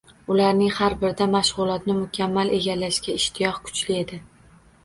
Ularning 0.35 0.71
har 0.77 0.95
birida 1.03 1.27
mashg‘ulotini 1.33 1.97
mukammal 1.99 2.57
egallashga 2.61 3.19
ishtiyoq 3.21 3.61
kuchli 3.69 4.01
edi. 4.03 4.21